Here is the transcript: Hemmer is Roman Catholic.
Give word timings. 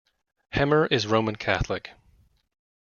Hemmer 0.55 0.87
is 0.91 1.05
Roman 1.05 1.35
Catholic. 1.35 1.91